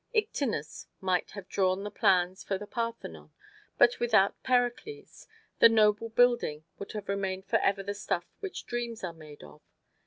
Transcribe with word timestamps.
Ictinus 0.13 0.87
might 0.99 1.29
have 1.37 1.47
drawn 1.47 1.83
the 1.83 1.91
plans 1.91 2.43
for 2.43 2.57
the 2.57 2.65
Parthenon, 2.65 3.29
but 3.77 3.99
without 3.99 4.41
Pericles 4.41 5.27
the 5.59 5.69
noble 5.69 6.09
building 6.09 6.63
would 6.79 6.93
have 6.93 7.07
remained 7.07 7.45
forever 7.45 7.83
the 7.83 7.93
stuff 7.93 8.25
which 8.39 8.65
dreams 8.65 9.03
are 9.03 9.13
made 9.13 9.43
of. 9.43 9.61